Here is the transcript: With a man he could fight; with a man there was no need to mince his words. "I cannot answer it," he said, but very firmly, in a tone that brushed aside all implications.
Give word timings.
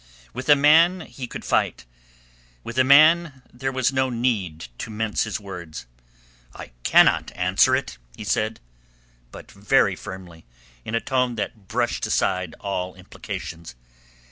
With 0.33 0.49
a 0.49 0.55
man 0.55 1.01
he 1.01 1.27
could 1.27 1.45
fight; 1.45 1.85
with 2.63 2.79
a 2.79 2.83
man 2.83 3.43
there 3.53 3.71
was 3.71 3.93
no 3.93 4.09
need 4.09 4.65
to 4.79 4.89
mince 4.89 5.25
his 5.25 5.39
words. 5.39 5.85
"I 6.55 6.71
cannot 6.81 7.31
answer 7.35 7.75
it," 7.75 7.99
he 8.17 8.23
said, 8.23 8.59
but 9.31 9.51
very 9.51 9.95
firmly, 9.95 10.47
in 10.83 10.95
a 10.95 11.01
tone 11.01 11.35
that 11.35 11.67
brushed 11.67 12.07
aside 12.07 12.55
all 12.61 12.95
implications. 12.95 13.75